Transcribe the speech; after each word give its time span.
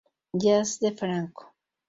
Jazz 0.43 0.79
de 0.79 0.93
Franco. 0.93 1.53